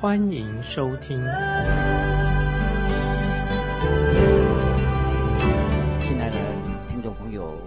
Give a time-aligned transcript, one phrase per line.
[0.00, 1.18] 欢迎收听。
[6.00, 7.58] 亲爱的听众朋友，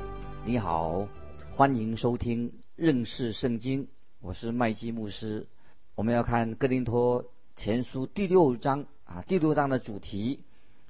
[0.43, 1.07] 你好，
[1.55, 3.87] 欢迎收听认识圣经，
[4.19, 5.47] 我是麦基牧师。
[5.93, 7.23] 我们要看哥林多
[7.55, 10.43] 前书第六章啊，第六章的主题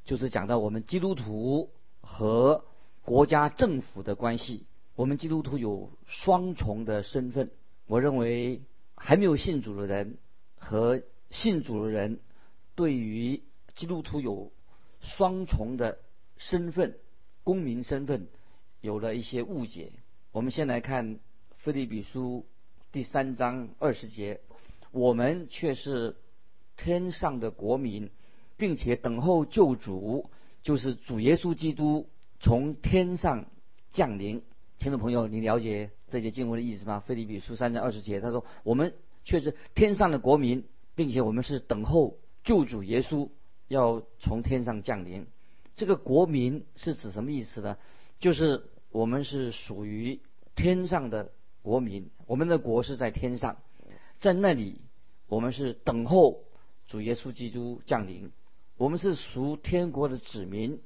[0.06, 2.64] 就是讲到我们基督徒和
[3.04, 4.66] 国家政府的关系，
[4.96, 7.52] 我们基督徒有双重的身份。
[7.86, 8.62] 我认为
[8.96, 10.18] 还没有信主的人
[10.58, 11.02] 和
[11.34, 12.20] 信主的人，
[12.76, 13.42] 对于
[13.74, 14.52] 基督徒有
[15.02, 15.98] 双重的
[16.38, 16.96] 身份、
[17.44, 18.28] 公民身份
[18.82, 19.92] 有了一些误解。
[20.32, 21.16] 我们先来看
[21.58, 22.46] 《腓立比书》
[22.94, 24.42] 第三章二十节
[24.92, 26.18] ：“我们却是
[26.78, 28.12] 天上的国民，
[28.56, 30.30] 并且等候救主，
[30.62, 32.08] 就是主耶稣基督。”
[32.40, 33.46] 从天上
[33.90, 34.44] 降临，
[34.78, 37.00] 听众朋友，你了解这节经文的意思吗？
[37.00, 43.30] 菲利比书三章二十节，他说：“我们却是天上的国民，并且我们是等候救主耶稣
[43.68, 45.28] 要从天上降临。”
[45.76, 47.78] 这个国民是指什么意思呢？
[48.20, 50.22] 就是我们是属于
[50.56, 53.58] 天上的国民，我们的国是在天上，
[54.20, 54.82] 在那里
[55.28, 56.44] 我们是等候
[56.88, 58.32] 主耶稣基督降临，
[58.78, 60.80] 我们是属天国的子民。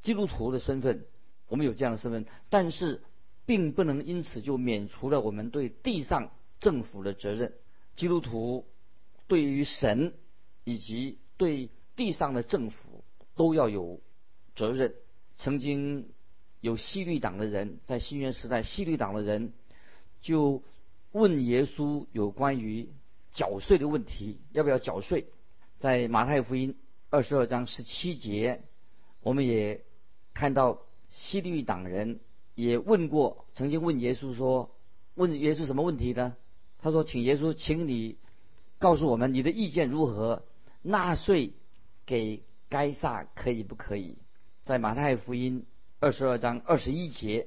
[0.00, 1.04] 基督徒的身份，
[1.46, 3.02] 我们有这样的身份，但是
[3.44, 7.52] 并不能因此就免除了我们对地上政府的责任。
[7.96, 8.64] 基督徒
[9.30, 10.12] 对于神
[10.64, 13.04] 以及对地上的政府
[13.36, 14.00] 都要有
[14.56, 14.94] 责任。
[15.36, 16.10] 曾经
[16.60, 19.52] 有西律党的人在新约时代，西律党的人
[20.20, 20.62] 就
[21.12, 22.90] 问耶稣有关于
[23.30, 25.26] 缴税的问题，要不要缴税？
[25.78, 26.76] 在马太福音
[27.08, 28.64] 二十二章十七节，
[29.22, 29.82] 我们也。
[30.32, 32.20] 看到西律党人
[32.54, 34.70] 也问过，曾经问耶稣说
[35.16, 36.36] ：“问耶稣什么问题呢？”
[36.78, 38.16] 他说：“请耶稣，请你
[38.80, 40.42] 告诉我们你的意见如何？
[40.82, 41.52] 纳税
[42.04, 44.18] 给该撒可以不可以？”
[44.64, 45.64] 在马太福音
[46.00, 47.46] 二十二章二十一节，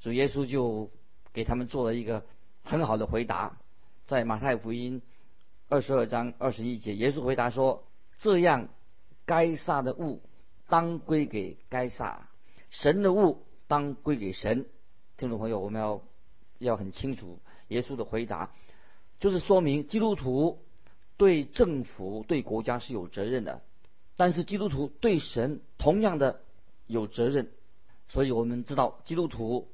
[0.00, 0.90] 主耶稣就
[1.34, 2.24] 给他们做了一个
[2.62, 3.58] 很好的回答。
[4.06, 5.02] 在马太福音
[5.68, 7.84] 二十二章二十一节，耶稣回答说
[8.16, 8.68] ：“这样
[9.26, 10.22] 该撒的物。”
[10.66, 12.30] 当归给该撒，
[12.70, 14.64] 神的物当归给神。
[15.18, 16.02] 听众朋友，我们要
[16.58, 17.38] 要很清楚，
[17.68, 18.50] 耶稣的回答
[19.24, 20.58] 就是说明基督徒
[21.16, 23.62] 对政府、对国家是有责任的，
[24.18, 26.42] 但是基督徒对神同样的
[26.86, 27.50] 有责任。
[28.06, 29.70] 所以我们知道，基督徒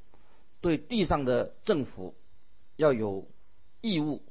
[0.60, 2.14] 对地上的政府
[2.76, 3.26] 要有
[3.80, 4.22] 义务，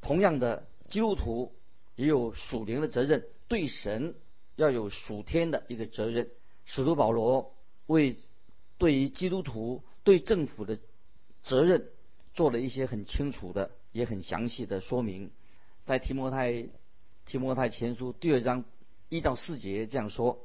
[0.00, 1.52] 同样的，基督徒
[1.94, 4.16] 也有属灵的责任，对神。
[4.56, 6.30] 要有属天的一个责任。
[6.64, 7.54] 使徒保罗
[7.86, 8.16] 为
[8.78, 10.80] 对于基督徒对政府的
[11.44, 11.88] 责任
[12.34, 15.30] 做了一些很清楚的、也很详细的说明。
[15.86, 16.66] 在提摩太
[17.24, 18.64] 提摩太前书第二章
[19.08, 20.40] 一到四节这样说：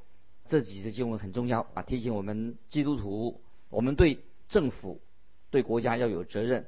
[0.45, 5.01] 这几节经文很重要啊，提醒我们基督徒，我们对政府、
[5.49, 6.65] 对国家要有责任。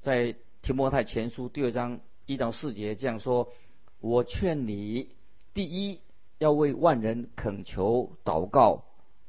[0.00, 3.52] 在提摩太前书第二章一到四节这样说：
[4.00, 5.10] 我劝你，
[5.54, 6.00] 第一。
[6.38, 8.82] 要为万人恳求、祷告、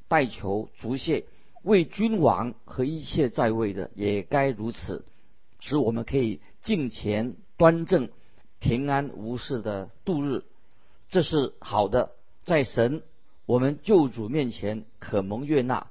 [0.07, 1.25] 代求、足谢，
[1.61, 5.05] 为君王和一切在位的也该如此，
[5.59, 8.09] 使我们可以敬虔、端正、
[8.59, 10.43] 平安无事的度日。
[11.09, 12.11] 这是好的，
[12.45, 13.03] 在神
[13.45, 15.87] 我们救主面前可蒙悦纳。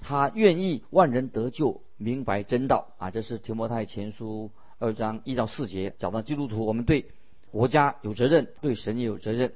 [0.00, 3.10] 他愿意万人得救，明白真道啊！
[3.10, 7.06] 这是提摩太前书二章一到四节，讲到基督徒，我们对
[7.50, 9.54] 国家有责任，对神也有责任。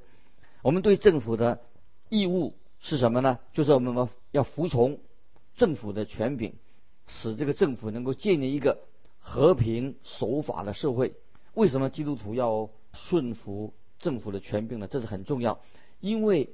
[0.63, 1.59] 我们对政府的
[2.09, 3.37] 义务是什么呢？
[3.53, 4.99] 就是我们要服从
[5.55, 6.53] 政府的权柄，
[7.05, 8.79] 使这个政府能够建立一个
[9.29, 11.13] 和平守法的社会。
[11.53, 14.87] 为什么基督徒要顺服政府的权柄呢？
[14.87, 15.59] 这是很重要，
[15.99, 16.49] 因为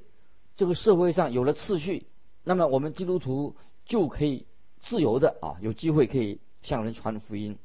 [0.57, 2.07] 这个社会上有了秩序，
[2.43, 3.55] 那么我们基督徒
[3.85, 4.45] 就可以
[4.79, 7.57] 自由的啊，有机会可以向人传福音。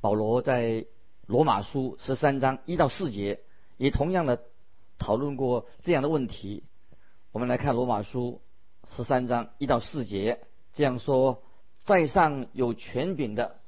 [0.00, 0.86] 保罗在
[1.26, 3.40] 罗马书十三章一到四节
[3.76, 4.42] 也同样的。
[5.00, 6.64] 讨论过这样的问题，
[7.30, 8.40] 我们来看罗马书
[8.96, 10.40] 十三章一到四节，
[10.72, 11.44] 这样说：
[11.84, 13.60] 在上有权柄的，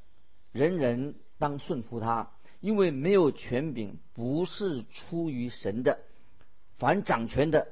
[0.53, 2.31] 人人当顺服他，
[2.61, 6.01] 因为没有权柄不是出于神的。
[6.75, 7.69] 凡掌权的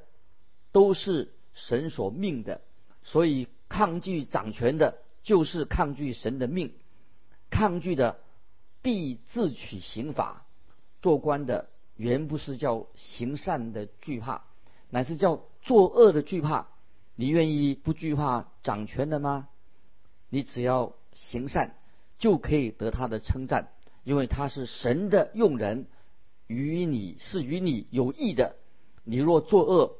[0.71, 2.61] 都是神所命的，
[3.03, 6.73] 所以抗拒掌权的，就是抗拒神的命，
[7.49, 8.19] 抗拒的
[8.81, 10.45] 必自取刑罚。
[11.01, 14.43] 做官的原不是叫行善的惧怕，
[14.89, 16.67] 乃是叫作恶的惧怕。
[17.15, 19.49] 你愿意不惧怕掌权的吗？
[20.29, 21.75] 你只要行善，
[22.19, 23.71] 就可以得他的称赞，
[24.03, 25.87] 因为他是神的用人，
[26.45, 28.55] 与你是与你有益的。
[29.03, 29.95] 你若作恶，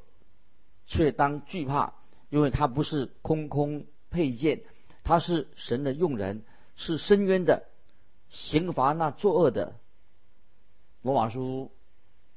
[0.85, 1.93] 却当惧怕，
[2.29, 4.61] 因为他不是空空佩剑，
[5.03, 6.43] 他是神的用人，
[6.75, 7.63] 是深渊的
[8.29, 9.73] 刑罚那作恶的。
[11.01, 11.71] 罗马书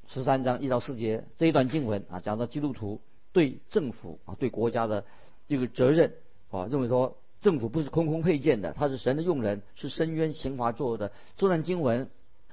[0.06, 3.00] 十三章一到四节这一段经文啊，讲到基督徒
[3.32, 5.04] 对政府啊、对国家的
[5.48, 6.14] 一个责任
[6.50, 11.12] 啊，认为说政府不是空空配件的，他是神的用人，是深渊刑罚作的。
[11.36, 12.08] 这段经文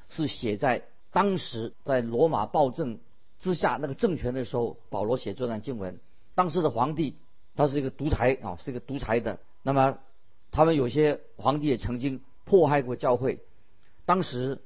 [0.09, 0.83] 是写在
[1.13, 2.99] 当时在罗马暴政
[3.39, 5.97] 之下那个政权的时候，保罗写这段经文。
[6.35, 7.15] 当时的皇帝
[7.55, 9.39] 他是一个独裁啊，是一个独裁的。
[9.63, 9.97] 那么
[10.51, 13.39] 他们有些皇帝也曾经迫害过教会，
[14.05, 14.59] 当时。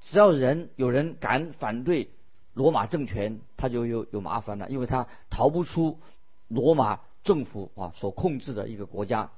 [0.00, 2.08] 只要人有人敢反对
[2.54, 5.98] 罗马政权，他就有有麻烦了，因为他逃不出
[6.46, 9.32] 罗马政府啊所控制的一个国家。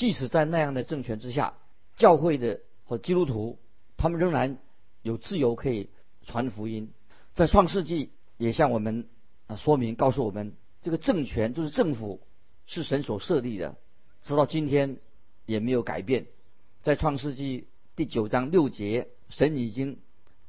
[0.00, 1.58] 即使在那样的政权之下，
[1.98, 3.58] 教会的和基督徒
[3.98, 4.56] 他们仍然
[5.02, 5.90] 有自由可以
[6.24, 6.90] 传福音。
[7.34, 9.06] 在创世纪也向我们
[9.46, 12.22] 啊说明告诉我们，这个政权就是政府
[12.64, 13.76] 是神所设立的，
[14.22, 14.96] 直到今天
[15.44, 16.28] 也没有改变。
[16.80, 19.08] 在创世纪第九章六节。
[19.28, 20.00] 神已经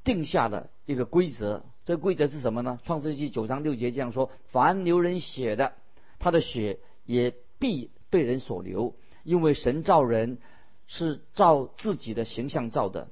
[0.04, 2.80] 定下了一个规则，这个规则是什么呢？
[2.84, 5.74] 创世纪九章六节这样说：凡流人血的，
[6.18, 10.38] 他的血也必被人所流，因为神造人
[10.88, 13.10] 是照自己的形象造的。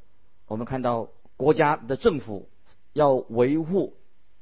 [0.47, 2.49] 我们看到国家的政府
[2.93, 3.95] 要维护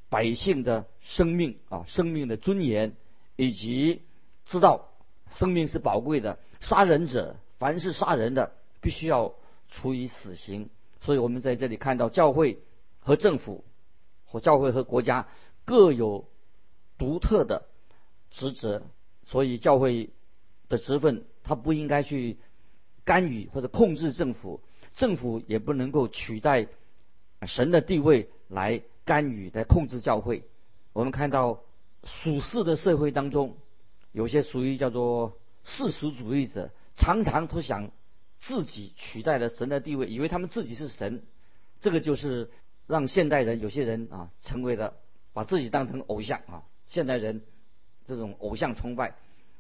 [0.09, 2.95] 百姓的生命啊，生命的尊严，
[3.35, 4.01] 以及
[4.45, 4.89] 知道
[5.31, 6.39] 生命是宝贵的。
[6.59, 9.35] 杀人者，凡是杀人的，必须要
[9.69, 10.69] 处以死刑。
[11.01, 12.59] 所以我们在这里看到，教会
[12.99, 13.63] 和政府，
[14.25, 15.27] 和教会和国家
[15.65, 16.27] 各有
[16.97, 17.67] 独特的
[18.31, 18.81] 职责。
[19.25, 20.09] 所以教会
[20.69, 22.37] 的职分，他不应该去
[23.05, 24.61] 干预或者控制政府，
[24.95, 26.67] 政府也不能够取代
[27.47, 30.43] 神的地位来干预、来控制教会。
[30.91, 31.61] 我们看到
[32.03, 33.55] 属世的社会当中，
[34.11, 37.89] 有些属于叫做世俗主义者，常常都想。
[38.39, 41.23] 自己取代了神的地位，以为他们自己是神，
[41.79, 42.51] 这个就是
[42.85, 44.93] 让现代人有些人啊成为了
[45.33, 46.61] 把自己当成偶像啊。
[46.85, 47.41] 现代人
[48.05, 49.15] 这种偶像崇拜，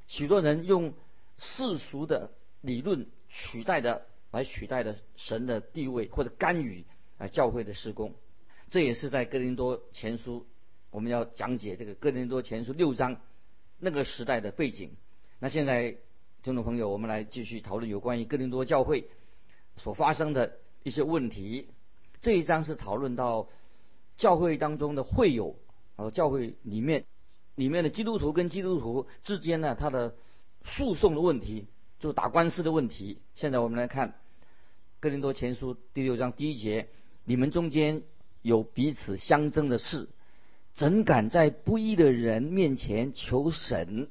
[0.05, 0.93] 许多人用
[1.37, 2.31] 世俗的
[2.61, 6.85] 理论取代的来取代的神的地位，或者干预
[7.17, 8.13] 啊教会的施工。
[8.69, 10.45] 这也是在哥林多前书
[10.91, 13.21] 我们要讲解这个哥林多前书六章
[13.79, 14.91] 那个时代的背景。
[15.39, 15.97] 那现在。
[16.43, 19.09] 听众朋友，我们来继续讨论有关于哥林多教会
[19.75, 21.67] 所发生的一些问题。
[22.21, 23.49] 这一章是讨论到
[24.15, 25.57] 教会当中的会友，
[25.97, 27.05] 呃，教会里面
[27.55, 30.15] 里面的基督徒跟基督徒之间呢，他的
[30.75, 31.67] 诉讼的问题，
[31.99, 33.19] 就打官司的问题。
[33.35, 34.15] 现在我们来看
[34.99, 36.89] 哥林多前书第六章第一节：
[37.23, 38.03] 你们中间
[38.41, 40.09] 有彼此相争的事，
[40.73, 44.09] 怎敢在不义的人面前求神？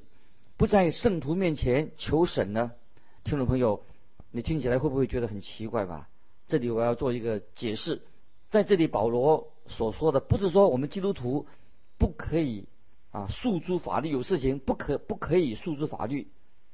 [0.57, 2.71] 不在圣徒面前求审呢？
[3.23, 3.83] 听众朋友，
[4.31, 6.09] 你听起来会不会觉得很奇怪吧？
[6.47, 8.01] 这里我要做一个解释，
[8.49, 11.45] 在这里保罗所说的不是说我们基督徒
[11.97, 12.65] 不可以
[13.11, 16.27] 啊诉诸法律，有事情不可不可以诉诸法律。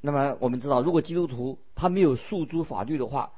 [0.05, 3.31] 那么我们知道，如果基督徒他没有诉诸法律的话，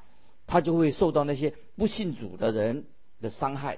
[0.48, 2.88] 他就会受到那些不信主的人
[3.22, 3.77] 的伤害，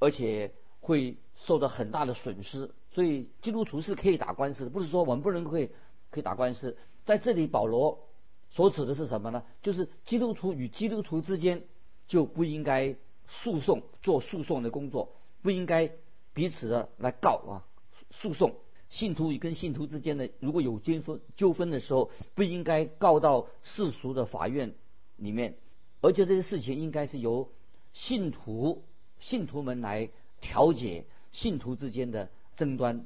[0.00, 2.72] 而且会受到很大的损失。
[2.92, 5.70] 所以基督徒是可以打官司的，不是说我们不能会。
[6.10, 8.06] 可以打官司，在这里保罗
[8.50, 9.42] 所指的是什么呢？
[9.62, 11.64] 就是基督徒与基督徒之间
[12.06, 12.94] 就不应该
[13.26, 15.90] 诉讼做诉讼的工作，不应该
[16.32, 17.66] 彼此的来告啊
[18.12, 18.54] 诉讼。
[18.94, 24.72] 信徒与跟信徒之间的如果有纠纷纠纷的时候，不应该告到世俗的法院
[25.16, 25.56] 里面，
[26.00, 27.50] 而且这些事情应该是由
[27.92, 28.84] 信徒
[29.18, 30.10] 信徒们来
[30.40, 33.04] 调解信徒之间的争端。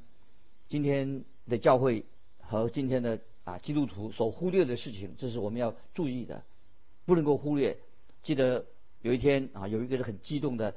[0.68, 2.04] 今天的教会。
[2.50, 6.42] 和今天的啊基督徒所忽略的事情，这是我们要注意的，
[7.04, 7.76] 不能够忽略。
[8.22, 8.64] 记得
[9.02, 10.74] 有一天啊，有一个人很激动的，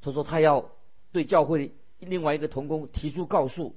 [0.00, 0.70] 他说他要
[1.10, 3.74] 对教会另外一个同工提出告诉，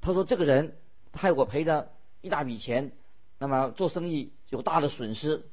[0.00, 0.76] 他说这个人
[1.12, 1.90] 害我赔了
[2.20, 2.92] 一大笔钱，
[3.38, 5.44] 那么做生意有大的损失，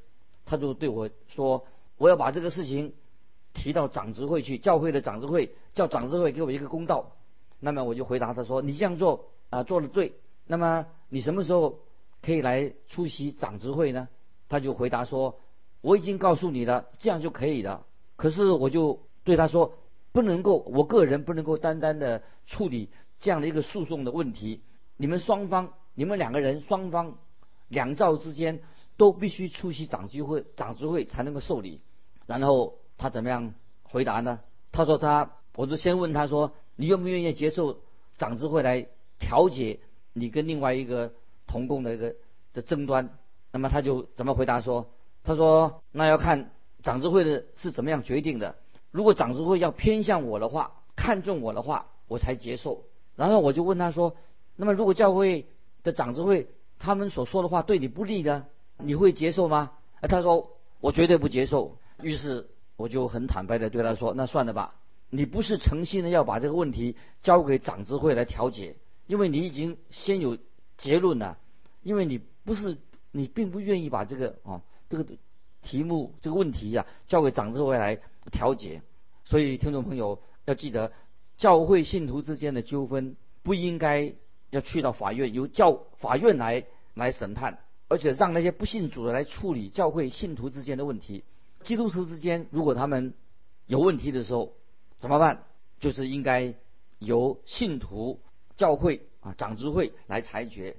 [0.44, 2.94] 他就对我说我要把这个事情
[3.52, 7.16] 提到长执会去，教会的长执会叫长执会给我一个公道。
[7.58, 10.14] 那么我就回答他说你这样做啊做的对。
[10.46, 11.80] 那么你什么时候
[12.22, 14.08] 可以来出席长执会呢？
[14.48, 15.40] 他就回答说
[15.82, 17.84] ：“我已经告诉你了，这样就可以了。
[18.14, 19.74] 可是我就对他说，
[20.12, 24.62] 不能够，我个人不能够单单的处理这样的一个诉讼的问题。
[24.96, 27.18] 你们双方，你们两个人双方
[27.68, 28.60] 两造之间
[28.96, 31.80] 都必须出席长聚会，长执会才能够受理。
[32.26, 34.40] 然后他怎么样回答呢？
[34.72, 37.80] 他说他，我就先问他说，你愿不愿意接受
[38.16, 39.80] 长执会来调解
[40.12, 41.12] 你跟另外一个
[41.46, 42.14] 同工的一个
[42.52, 43.10] 这争端？”
[43.52, 44.90] 那么他就怎么回答说？
[45.22, 48.56] 他说：“那要看长执会的是怎么样决定的。
[48.90, 52.84] 如果长执会要偏向我的话，看中我的话，我才接受。”
[53.16, 54.16] 然后我就问他说
[54.54, 55.46] ：“那么如果教会
[55.82, 58.46] 的长执会他们所说的话对你不利呢？
[58.78, 62.46] 你会接受吗？”他说：“我绝对不接受。”于是
[62.76, 64.76] 我就很坦白的对他说：“那算了吧，
[65.10, 70.38] 你不是诚心的要把这个问题交给长执会来调解，因为你已经先有
[70.78, 71.38] 结论了，
[71.82, 72.78] 因为你不是。”
[73.12, 75.06] 你并不愿意把这个啊这个
[75.62, 77.98] 题目这个问题呀交给长智会来
[78.30, 78.82] 调解，
[79.24, 80.92] 所以听众朋友要记得，
[81.36, 84.14] 教会信徒之间的纠纷不应该
[84.50, 86.64] 要去到法院，由教法院来
[86.94, 91.24] 来审判，而且让那些不信主的来处理教会信徒之间的问题。
[91.62, 93.14] 基督徒之间如果他们
[93.66, 94.54] 有问题的时候
[94.98, 95.44] 怎么办？
[95.78, 96.54] 就是应该
[96.98, 98.20] 由信徒
[98.56, 100.76] 教会啊长智会来裁决。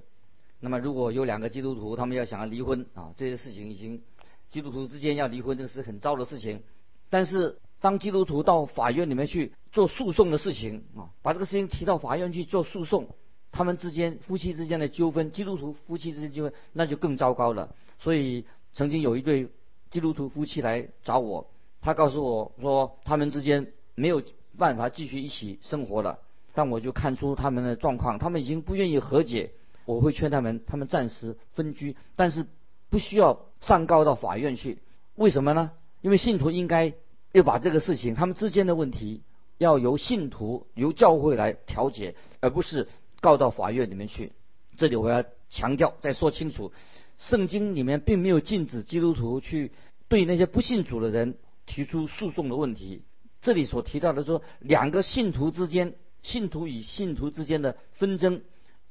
[0.59, 4.01] 那么，如果有两个基督徒，他们要想要离婚啊，这些事情已经，
[4.49, 6.63] 基督徒之间要离婚，这个是很糟的事情。
[7.11, 13.07] 但是，当基督徒到法院里面去做诉讼的事情啊，把这个事情提到法院去做诉讼，
[13.51, 17.75] 他们之间夫妻之间的纠纷，基督徒夫妻之间纠纷，那就更糟糕了。
[17.99, 19.49] 所以，曾经有一对
[19.89, 21.49] 基督徒夫妻来找我，
[21.81, 24.21] 他告诉我说，他们之间没有
[24.57, 26.19] 办法继续一起生活了。
[26.53, 29.51] 但我就看出他们的状况，他们已经不愿意和解。
[29.85, 32.45] 我会劝他们，他们暂时分居，但是
[32.89, 34.79] 不需要上告到法院去。
[35.15, 35.71] 为什么呢？
[36.01, 36.93] 因为信徒应该
[37.37, 39.21] 就把这个事情，他们之间的问题，
[39.59, 42.87] 要由信徒、由教会来调解，而不是
[43.21, 44.31] 告到法院里面去。
[44.75, 46.71] 这里我要强调，再说清楚，
[47.19, 49.71] 圣经里面并没有禁止基督徒去
[50.07, 53.03] 对那些不信主的人提出诉讼的问题。
[53.39, 58.41] 这里所提到的说，两个信徒之间，信徒与信徒之间的纷争。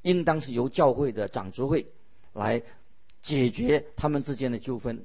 [0.03, 1.89] 应当是由教会的长执会
[2.33, 2.63] 来
[3.23, 5.05] 解决他们之间的纠纷。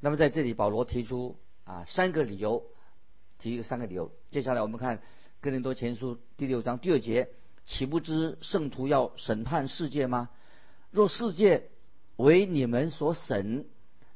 [0.00, 2.64] 那么在这里，保罗提出啊三个理由，
[3.38, 4.12] 提一个三个理由。
[4.30, 5.00] 接下来我们看
[5.40, 7.30] 哥林多前书第六章第二节：
[7.64, 10.28] 岂不知圣徒要审判世界吗？
[10.90, 11.70] 若世界
[12.16, 13.66] 为你们所审，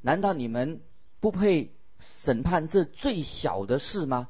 [0.01, 0.81] 难道你们
[1.19, 4.29] 不配审判这最小的事吗？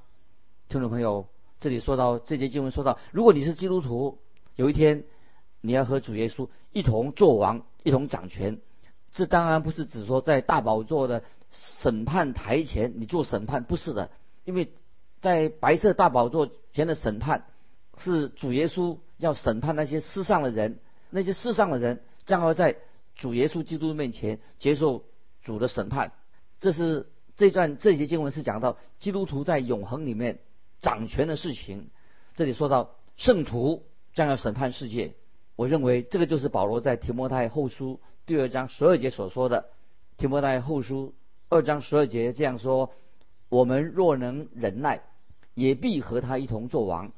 [0.70, 1.28] 听众朋友，
[1.60, 4.20] 这里说到这节经文说到，如果你是基督徒，
[4.56, 5.04] 有一天。
[5.66, 8.60] 你要和主耶稣一同做王，一同掌权。
[9.14, 14.12] 这当然不是指说在大宝座的审判台前你做审判，不是的。
[14.44, 14.74] 因为
[15.24, 17.46] 在白色大宝座前的审判，
[17.98, 20.80] 是主耶稣要审判那些世上的人，
[21.12, 22.76] 那些世上的人将要在
[23.16, 25.06] 主耶稣基督面前接受
[25.42, 26.12] 主的审判。
[26.60, 30.40] 这是这段这节经文是讲到基督徒在永恒里面
[30.82, 31.90] 掌权的事情。
[32.36, 35.14] 这里说到圣徒将要审判世界。
[35.56, 39.70] 我认为这个就是保罗在提摩太后书第二章十二节所说的。
[40.18, 41.16] 提摩太后书
[41.48, 42.92] 二章十二节这样说
[43.48, 45.02] ：“我们若能忍耐，
[45.54, 47.12] 也必和他一同作王；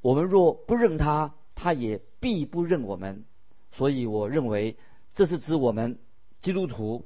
[0.00, 3.24] 我们若不认他，他也必不认我们。”
[3.72, 4.76] 所以我认为
[5.14, 5.98] 这是指我们
[6.40, 7.04] 基督徒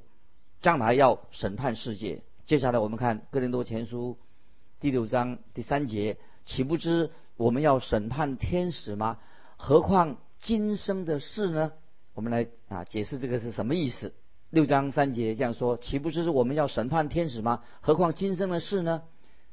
[0.61, 2.23] 将来要审判世界。
[2.45, 4.17] 接下来我们看哥林多前书
[4.79, 9.19] 第六章第三节：“岂不知我们要审判天使吗？
[9.57, 11.71] 何况？”今生的事呢？
[12.13, 14.13] 我们来啊解释这个是什么意思。
[14.49, 17.61] 六章三节这样说：岂不知是我们要审判天使吗？
[17.79, 19.03] 何况今生的事呢？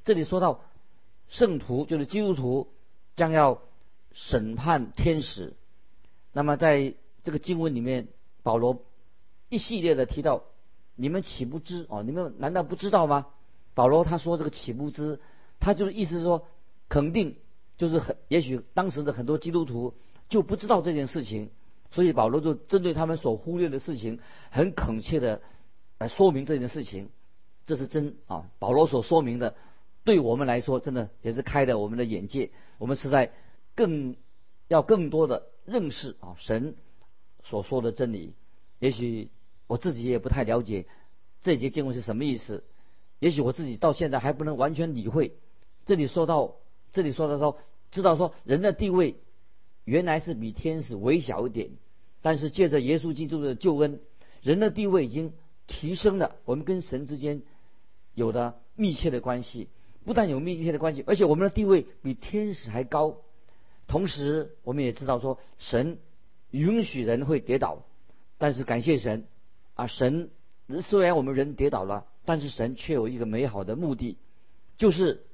[0.02, 0.62] 这里说到
[1.30, 2.68] 圣徒就是基督徒
[3.16, 3.62] 将要
[4.12, 5.54] 审判天使。
[6.32, 8.08] 那么在这个经文里面，
[8.42, 8.84] 保罗
[9.48, 10.42] 一系列的提到：
[10.94, 12.02] 你们岂不知哦？
[12.02, 13.28] 你们难道不知道吗？
[13.72, 15.20] 保罗他说这个岂不知，
[15.60, 16.46] 他就是意思是说，
[16.88, 17.36] 肯定
[17.78, 19.94] 就是很也许当时的很多基督徒。
[20.28, 21.50] 就不知道这件事情，
[21.90, 24.20] 所以保罗就针对他们所忽略的事情，
[24.50, 25.42] 很恳切的
[25.98, 27.10] 来说明这件事情。
[27.66, 29.56] 这是真啊，保罗所说明的，
[30.04, 32.50] 对我们来说，真的也是开了我们的眼界。
[32.78, 33.32] 我们是在
[33.74, 34.16] 更
[34.68, 36.74] 要更多的认识啊神
[37.44, 38.34] 所说的真理。
[38.78, 39.30] 也许
[39.66, 40.86] 我自己也不太了解
[41.42, 42.64] 这节经文是什么意思，
[43.18, 45.36] 也许我自己到现在还不能完全理会。
[45.86, 46.56] 这里说到，
[46.92, 47.58] 这里说到说，
[47.90, 49.16] 知道说人的地位。
[49.84, 51.70] 原来是比天使微小一点，
[52.20, 54.00] 但是借着耶稣基督的救恩，
[54.42, 55.32] 人的地位已经
[55.66, 57.42] 提升了，我们跟神之间
[58.14, 59.68] 有了密切的关系。
[60.04, 63.18] 不但有密切的关系，而且我们的地位比天使还高。
[63.86, 65.98] 同时，我们也知道说，神
[66.50, 67.82] 允许人会跌倒，
[68.38, 69.26] 但是感谢神
[69.74, 70.30] 啊，神
[70.82, 74.16] 虽然我们人跌倒了，但是神却有一个美好的目的，
[74.78, 75.24] 就是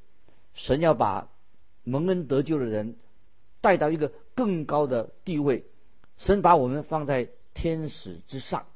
[0.55, 1.29] 神要把
[1.85, 2.97] 蒙恩得救的人
[3.61, 5.65] 带到一个更高的地位。
[6.17, 8.67] 神把我们放在天使之上，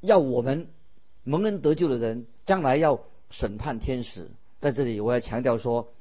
[0.00, 0.68] 要我们
[1.22, 4.30] 蒙恩得救的人将来要审判天使。
[4.58, 5.92] 在这里，我要强调说，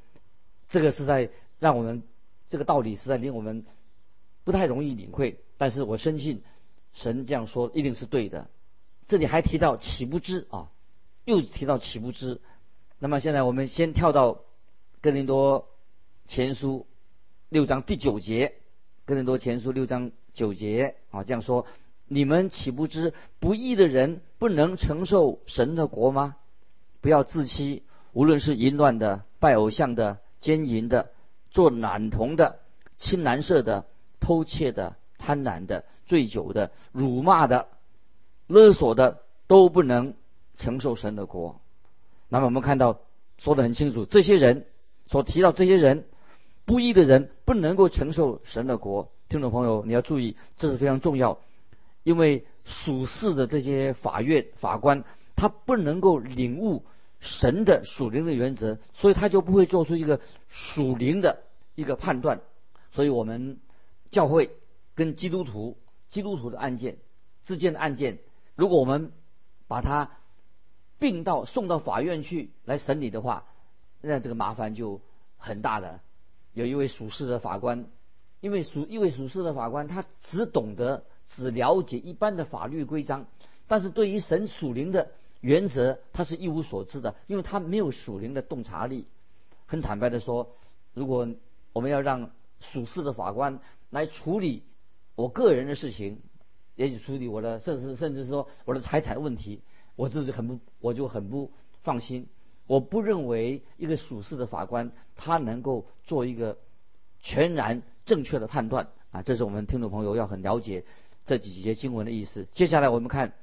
[0.69, 2.03] 这个是在让我们
[2.49, 3.65] 这个道理是在令我们
[4.43, 5.39] 不太容易领会。
[5.57, 6.43] 但是我深信
[6.93, 8.49] 神这样说一定是对的。
[9.07, 10.69] 这里还提到岂不知啊，
[11.25, 12.41] 又提到岂不知。
[12.99, 14.41] 那么现在我们先跳到
[15.01, 15.69] 哥林多
[16.27, 16.87] 前书
[17.49, 18.55] 六章第九节，
[19.05, 21.67] 哥林多前书六章九节啊这样说：
[22.07, 26.35] 你们岂不知不义的人不能承受神的国吗？
[27.01, 27.83] 不要自欺。
[28.15, 31.11] 无论是淫乱的、拜偶像的、奸淫的、
[31.51, 32.59] 做男童的、
[32.97, 33.85] 青蓝色的、
[34.21, 37.67] 偷窃的、贪婪的、醉酒的、辱骂的、
[38.47, 40.13] 勒索的，都不能
[40.55, 41.59] 承受神的国。
[42.29, 43.01] 那么我们看到
[43.37, 44.65] 说的很清楚，这些人
[45.07, 46.05] 所提到这些人
[46.63, 49.11] 不义的人不能够承受神的国。
[49.27, 51.39] 听众朋友，你要注意，这是非常重要，
[52.03, 55.03] 因为属世的这些法院法官
[55.35, 56.85] 他不能够领悟。
[57.25, 61.41] 神的属灵的原则，所以他就不会做出一个属灵的
[61.73, 62.41] 一个判断。
[62.91, 63.59] 所以我们
[64.11, 64.51] 教会
[64.93, 65.77] 跟基督徒、
[66.09, 66.97] 基督徒的案件
[67.43, 68.19] 之间的案件，
[68.55, 69.11] 如果我们
[69.67, 70.11] 把它
[70.99, 73.45] 并到送到法院去来审理的话，
[74.01, 75.01] 那这个麻烦就
[75.37, 76.01] 很大的。
[76.53, 77.87] 有一位属世的法官，
[78.39, 81.03] 因为属一位属世的法官，他只懂得
[81.35, 83.25] 只了解一般的法律规章，
[83.67, 85.09] 但是对于神属灵的。
[85.45, 89.05] 原则他是一无所知的，因为他没有属灵的洞察力。
[89.67, 90.55] 很坦白的说，
[90.95, 91.27] 如果
[91.71, 93.59] 我们要让属世的法官
[93.91, 94.63] 来处理
[95.13, 96.19] 我个人的事情，
[96.75, 99.61] 也许处理我的，甚至甚至说我的财产问题，
[99.95, 101.51] 我自己很不，我就很不
[101.83, 102.27] 放心。
[102.65, 106.57] 我不认为一个属世的法官他能够做一个
[107.19, 109.21] 全然正确的判断啊！
[109.21, 110.85] 这是我们听众朋友要很了解
[111.23, 112.47] 这几节经文的意思。
[112.51, 113.33] 接下来我们看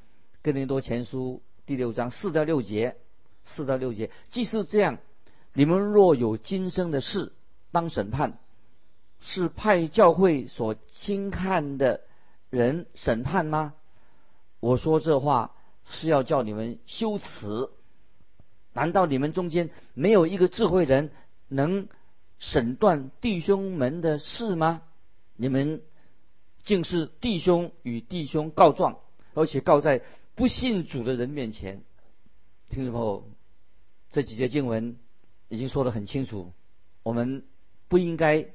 [0.43, 1.41] 哥林多前书。
[1.65, 2.97] 第六章四到六节，
[3.45, 4.99] 四到六节，既是这样，
[5.53, 7.33] 你们若有今生的事
[7.71, 8.39] 当审判，
[9.21, 12.01] 是派教会所轻看的
[12.51, 13.75] 人审判吗？
[14.59, 15.55] 我说这话
[15.89, 17.71] 是要叫你们羞耻。
[18.73, 21.13] 难道你们中间没有一个智慧人
[21.47, 21.87] 能
[22.39, 24.83] 审断弟兄们的事吗？
[25.37, 25.81] 你们
[26.65, 28.99] 竟是弟兄与弟兄告状，
[29.35, 30.03] 而且告在。
[30.43, 31.85] 不信主的人面前，
[32.69, 33.31] 听众朋友，
[34.11, 34.97] 这几节经文
[35.47, 36.53] 已经说得很清楚。
[37.05, 37.45] 我们
[37.87, 38.49] 不应该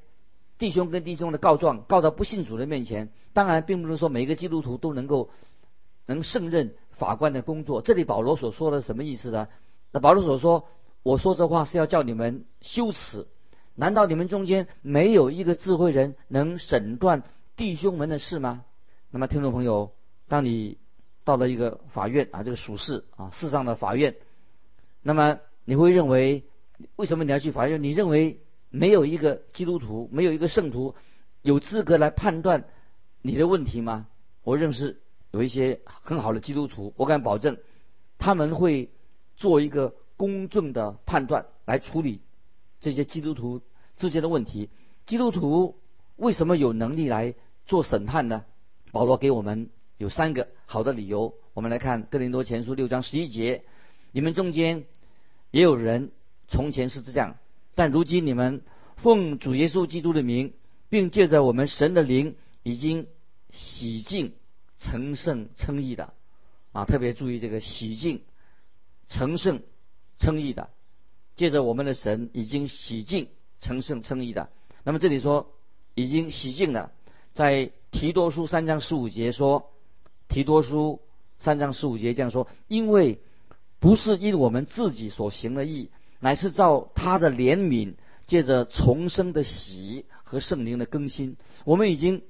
[0.58, 3.08] 弟兄跟弟兄的告状告到不信主的面前。
[3.32, 5.30] 当然，并不是说每一个基督徒都能够
[6.04, 7.80] 能胜任法官的工作。
[7.80, 9.48] 这里保罗所说的什么意思呢？
[9.90, 10.68] 那保罗所说，
[11.02, 13.26] 我说这话是要叫你们羞耻。
[13.74, 17.22] 难道你们中间没有一个智慧人能审断
[17.56, 18.66] 弟兄们的事吗？
[19.10, 19.94] 那么，听众朋友，
[20.28, 20.76] 当你。
[21.28, 24.16] 到了一个法院啊，这个属世啊，世上的法院，
[25.02, 26.44] 那么你会认为，
[26.96, 27.82] 为什么你要去法院？
[27.82, 30.94] 你认为没有一个基督徒，没有一个圣徒
[31.42, 32.64] 有资格来判断
[33.20, 34.06] 你的问题吗？
[34.42, 37.58] 我认识有一些很好的基督徒，我敢保证
[38.16, 38.90] 他们会
[39.36, 42.22] 做一个公正的判断来处理
[42.80, 43.60] 这些基督徒
[43.98, 44.70] 之间的问题。
[45.04, 45.78] 基督徒
[46.16, 47.34] 为什么有能力来
[47.66, 48.46] 做审判呢？
[48.92, 49.68] 保罗给我们。
[49.98, 53.64] 有三个好的理由，我们来看《哥林多前书》六章十一节：
[54.12, 54.84] 你们中间
[55.50, 56.12] 也有人
[56.46, 57.36] 从前是这样，
[57.74, 58.62] 但如今你们
[58.96, 60.54] 奉主耶稣基督的名，
[60.88, 63.08] 并借着我们神的灵，已经
[63.50, 64.34] 洗净、
[64.78, 66.12] 成圣、称义的
[66.70, 66.84] 啊！
[66.84, 68.22] 特别注意这个洗净、
[69.08, 69.62] 成圣、
[70.20, 70.70] 称义的，
[71.34, 73.30] 借着我们的神已经洗净、
[73.60, 74.48] 成圣、称义的。
[74.84, 75.52] 那么这里说
[75.96, 76.92] 已经洗净了，
[77.34, 79.72] 在提多书三章十五节说。
[80.28, 81.00] 提多书
[81.38, 83.18] 三章十五节这样说：因为
[83.80, 87.94] 不是因我们自己所行的义，乃是照他的怜悯，
[88.26, 92.22] 借着重生的喜和圣灵的更新，我们已经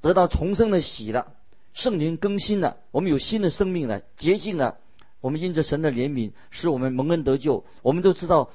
[0.00, 1.34] 得到重生的喜了，
[1.74, 4.78] 圣灵更新了，我们有新的生命了，洁净了。
[5.20, 7.64] 我们因着神的怜悯，使我们蒙恩得救。
[7.82, 8.50] 我们都知道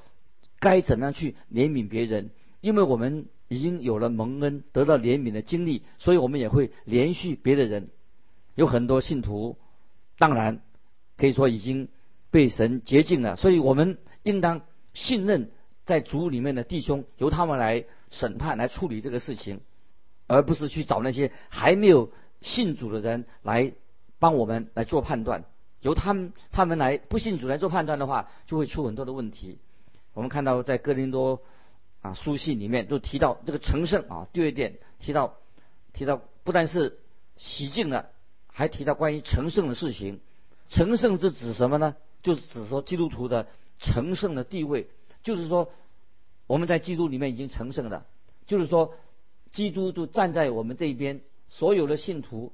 [0.60, 7.90] 该怎么样去怜悯别人，因为我们已经有了蒙恩、得到怜悯的经历，所以我们也会连续别的人。
[8.56, 9.58] 有很多信徒，
[10.18, 10.62] 当然
[11.18, 11.90] 可以说已经
[12.32, 14.62] 被神洁净了，所以我们应当
[14.94, 15.52] 信任
[15.86, 19.62] 在主里面的弟兄，由他们来审判、来处理这个事情，
[20.28, 22.12] 而不是去找那些还没有
[22.42, 23.74] 信主的人来
[24.20, 25.46] 帮我们来做判断。
[25.82, 29.60] 由他们他们来不信主来做判断的话，就会出很多的问题。
[30.14, 31.42] 我们看到在哥林多
[32.02, 35.36] 啊书信里面都提到这个成圣啊，第二点提到
[35.92, 37.00] 提到不但是
[37.36, 38.12] 洗净了。
[38.54, 40.20] 还提到关于成圣的事情，
[40.70, 41.96] 成圣是指什么呢？
[42.22, 43.48] 就是指说基督徒的
[43.80, 44.88] 成圣的地位，
[45.24, 45.72] 就是说
[46.48, 48.06] 我们在基督里面已经成圣了，
[48.46, 48.94] 就是说
[49.52, 52.54] 基督就站在我们这一边，所有的信徒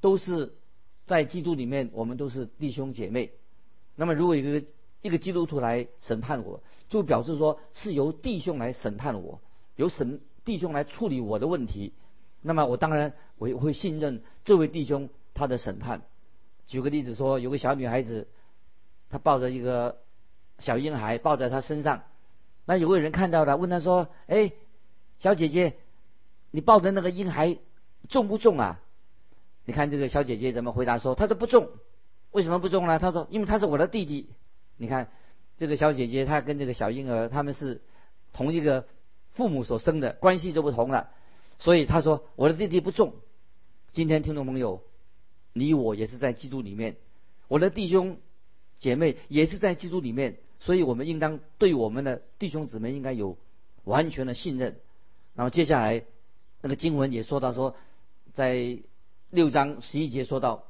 [0.00, 0.52] 都是
[1.06, 3.30] 在基督里面，我们都是弟兄姐妹。
[3.94, 4.66] 那么如果一个
[5.00, 9.40] 一个基督徒来审判我，就表示说是由弟兄来审判我，
[9.76, 11.92] 由审弟兄来处理我的问题。
[12.42, 15.08] 那么我当然我会信任这位弟兄。
[15.36, 16.00] 他的审判，
[16.66, 18.26] 举个例子说，有个小女孩子，
[19.10, 19.98] 她抱着一个
[20.58, 22.04] 小婴孩抱在她身上，
[22.64, 24.52] 那有个人看到了，问她说：“哎，
[25.18, 25.76] 小姐姐，
[26.50, 27.58] 你抱的那个婴孩
[28.08, 28.80] 重不重啊？”
[29.66, 31.68] 你看这个小姐姐怎么回答说：“她说不重，
[32.30, 34.30] 为什么不重呢？”她说：“因为他是我的弟弟。”
[34.78, 35.10] 你看
[35.58, 37.82] 这个小姐姐，她跟这个小婴儿他们是
[38.32, 38.86] 同一个
[39.32, 41.10] 父母所生的，关系就不同了，
[41.58, 43.12] 所以她说我的弟弟不重。
[43.92, 44.82] 今天听众朋友。
[45.58, 46.96] 你我也是在基督里面，
[47.48, 48.18] 我的弟兄
[48.78, 53.38] 姐妹也是在基督里面，所以我们应当对我们的弟兄姊妹应该有
[53.82, 54.78] 完全的信任。
[55.34, 56.04] 然后接下来
[56.60, 57.74] 那个经文也说到说，
[58.34, 58.80] 在
[59.30, 60.64] 六章十一节说到，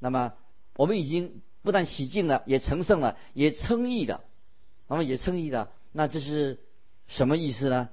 [0.00, 0.34] 那么
[0.76, 4.22] 我们已经不但洗净了，也成圣了，也称义了。
[4.86, 6.60] 那么也称义了，那这是
[7.06, 7.88] 什么意思呢？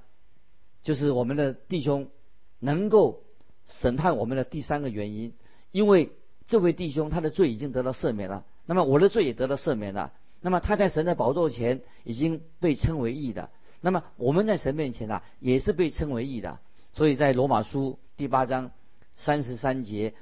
[0.82, 2.10] 就是我们的弟兄
[2.58, 3.24] 能够
[3.66, 5.32] 审判我们的第三个原因，
[5.72, 6.12] 因为。
[6.46, 16.58] 这位弟兄他的罪已经得到赦免了，那么我的罪也得到赦免了，那么他在神的宝座前已经被称为义的，那么我们在神面前啊也是被称为义的，
[16.92, 18.70] 所以在罗马书第八章
[19.16, 20.14] 三十三节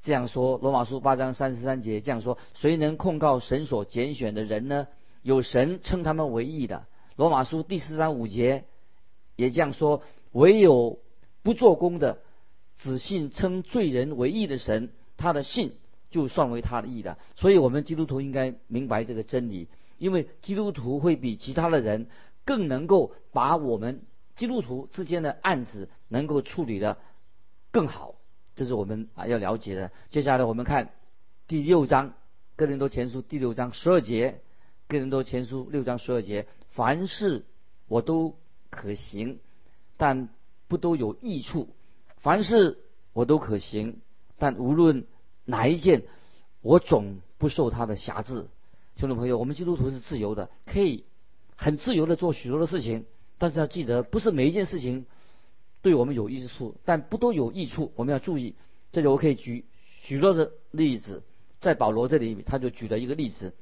[0.00, 4.88] 这样说，罗马书八章三十三节这样说，谁能控告神所拣选的人呢？
[5.22, 6.84] 有神称他们为义的。
[7.16, 8.64] 罗马书第四章五节
[9.36, 10.98] 也这样说，唯有
[11.42, 12.18] 不做工的，
[12.76, 14.90] 只信称罪人为义的神。
[15.24, 15.72] 他的信
[16.10, 22.08] 就算为他的义的，所以我们基督徒应该明白这个真理，因为基督徒会比其他的人
[22.44, 24.02] 更能够把我们
[24.36, 26.98] 基督徒之间的案子能够处理的
[27.70, 28.16] 更好，
[28.54, 29.90] 这是我们啊要了解的。
[30.10, 30.90] 接下来我们看
[31.48, 32.10] 第六章
[32.54, 34.32] 《哥林多前书》第六章十二节，
[34.86, 37.46] 《哥林多前书》六章十二节，凡事
[37.88, 38.36] 我都
[38.68, 39.40] 可行，
[39.96, 40.28] 但
[40.68, 41.68] 不都有益处；
[42.18, 42.78] 凡事
[43.14, 44.00] 我都可行。
[44.36, 45.06] 但无论
[45.44, 46.04] 哪一件，
[46.62, 48.46] 我总不受他的辖制。
[48.96, 51.04] 听众朋友，我们基督徒是自由的，可以
[51.56, 53.04] 很自由的做许多的事情。
[53.36, 55.06] 但是要记得，不是每一件事情
[55.82, 57.92] 对我们有益处，但不都有益处。
[57.96, 58.54] 我们要注意。
[58.92, 59.64] 这里我可以举
[60.02, 61.22] 许多的例子，
[61.60, 63.54] 在保罗这里他就举了一个例子，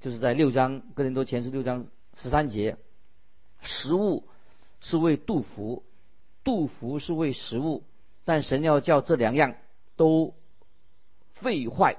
[0.00, 2.76] 就是在六章哥林多前书六章十三节，
[3.60, 4.26] 食物
[4.80, 5.84] 是为杜甫，
[6.42, 7.84] 杜甫是为食物，
[8.24, 9.54] 但神要叫这两样。
[9.94, 10.34] 都
[11.42, 11.98] 废坏，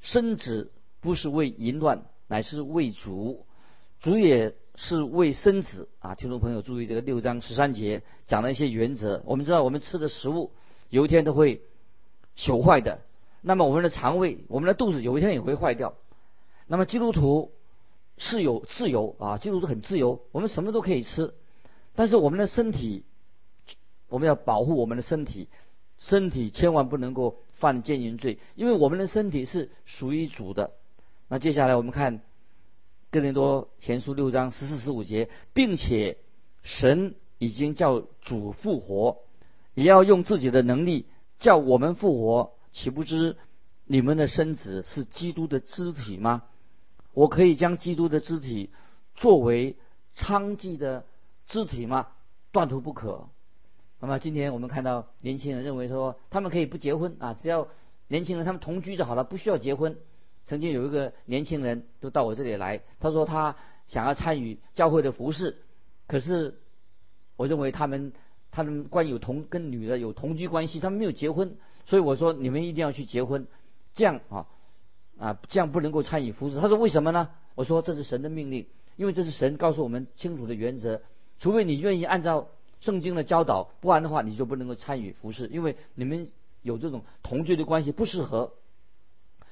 [0.00, 3.44] 生子不是为淫乱，乃是为主，
[4.00, 6.14] 主也是为生子啊！
[6.14, 9.22] 听众朋友注意，这个六章十三节讲了一些原则。
[9.26, 10.52] 我们知道，我们吃的食物
[10.88, 11.60] 有一天都会
[12.34, 13.00] 朽坏的，
[13.42, 15.94] 那么我们的肠胃、我们的肚子有一天也会坏掉。
[16.66, 17.52] 那么基督徒
[18.16, 21.34] 是有自由啊，基督徒很自由，我们什么都可以吃，
[21.94, 23.04] 但是我们的身体，
[24.08, 25.48] 我们要保护我们的身体。
[26.08, 30.72] 身体千万不能够犯奸淫罪，因为我们的身体是属于主的。
[31.28, 32.22] 那接下来我们看
[33.12, 36.18] 哥林多前书六章十四十五节，并且
[36.64, 39.18] 神已经叫主复活，
[39.74, 41.06] 也要用自己的能力
[41.38, 43.36] 叫我们复活，岂不知
[43.84, 46.42] 你们的身子是基督的肢体吗？
[47.14, 48.70] 我可以将基督的肢体
[49.14, 49.76] 作为
[50.16, 51.04] 娼妓的
[51.46, 52.08] 肢体吗？
[52.50, 53.28] 断头不可。
[54.02, 57.68] 那么今天我们看到年轻人认为说他们可以不结婚啊，只要
[58.08, 59.96] 年轻人他们同居就好了，不需要结婚。
[60.44, 63.54] 曾经有一个年轻人都到我这里来，他说他
[63.86, 65.58] 想要参与教会的服饰，
[66.08, 66.58] 可是
[67.36, 68.12] 我认为他们
[68.50, 73.46] 他们关于有同跟女的有同居关系，他们没有结婚，所以我说你们一定要去结婚，
[73.94, 74.48] 这样啊
[75.16, 76.58] 啊这样不能够参与服饰。
[76.58, 77.30] 他说为什么呢？
[77.54, 81.02] 我说这是神的命令，因为这是神告诉我们清楚的原则，
[81.38, 82.48] 除非你愿意按照。
[82.82, 86.28] 圣经的教导，不然的话你就不能够参与服侍，因为你们
[86.60, 88.52] 有这种同居的关系不适合。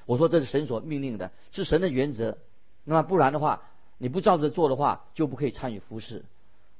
[0.05, 2.37] 我说这是神所命令的，是神的原则。
[2.83, 3.63] 那么不然的话，
[3.97, 6.25] 你不照着做的话，就不可以参与服侍。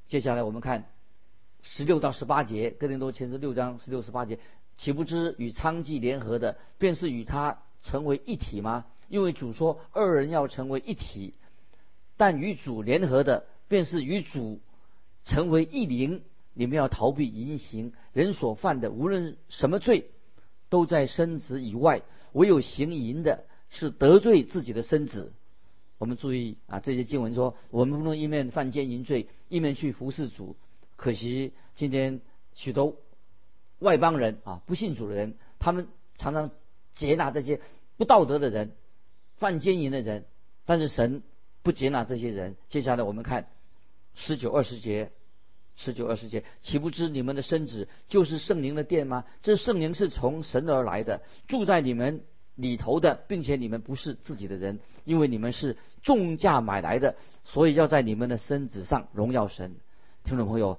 [0.07, 0.89] 接下来我们看
[1.61, 4.37] 十六到十八节，哥林多前书六章十六十八节，
[4.75, 8.85] 岂不知与娼妓联合的，便是与他成为一体吗？
[9.07, 11.33] 因为主说二人要成为一体，
[12.17, 14.59] 但与主联合的，便是与主
[15.23, 16.23] 成为一灵。
[16.53, 20.11] 你们要逃避淫行，人所犯的无论什么罪，
[20.69, 22.01] 都在身子以外。
[22.33, 25.33] 唯有行淫的，是得罪自己的身子。
[25.97, 30.55] 我们注意啊，这些经文说，我们不能一面犯奸淫罪，一面去服侍主。
[30.95, 32.21] 可惜今天
[32.55, 32.95] 许多
[33.79, 35.87] 外邦人啊，不信主的人，他们
[36.17, 36.51] 常常
[36.93, 37.59] 接纳这些
[37.97, 38.71] 不道德的人、
[39.37, 40.25] 犯奸淫的人，
[40.65, 41.21] 但是神
[41.63, 42.55] 不接纳这些人。
[42.69, 43.47] 接下来我们看
[44.15, 45.11] 十九、二十节。
[45.75, 49.25] 十九二十节，岂不知你们的身子就是圣灵的殿吗？
[49.41, 52.23] 这圣灵是从神而来的，住在你们
[52.55, 59.75] 里头的，并且你们不是自己的人，因为你们是重价买来的，所以要在你们的身子上荣耀神。
[60.23, 60.77] 听众朋友，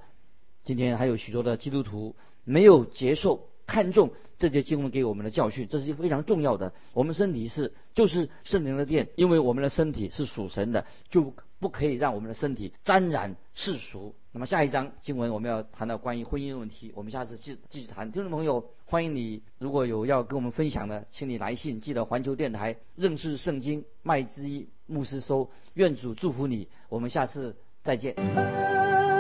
[0.63, 6.73] 今天还有许多的基督徒没有接受、看重这些经文给我们的教训，这是非常重要的。
[6.93, 14.15] 我们身体是就是圣灵的殿，因为我们的身体是属神的，就不可以让我们的身体沾染世俗。
[14.35, 18.11] 那么下一章经文我们要谈到关于婚姻问题，我们下次继继续谈。
[18.11, 25.51] 听众朋友，欢迎你，如果有要跟我们分享的，请你来信，记得环球电台认识圣经麦基牧师收。
[25.75, 29.12] 愿主祝福你，我们下次再见。